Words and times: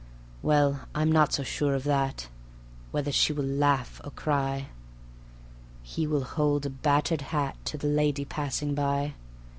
Well, 0.41 0.87
I'm 0.95 1.11
not 1.11 1.31
so 1.31 1.43
sure 1.43 1.75
of 1.75 1.83
that 1.83 2.27
Whether 2.89 3.11
she 3.11 3.33
will 3.33 3.45
laugh 3.45 4.01
or 4.03 4.09
cry. 4.09 4.69
He 5.83 6.07
will 6.07 6.23
hold 6.23 6.65
a 6.65 6.71
battered 6.71 7.21
hat 7.21 7.55
To 7.65 7.77
the 7.77 7.85
lady 7.87 8.25
passing 8.25 8.73
by. 8.73 9.13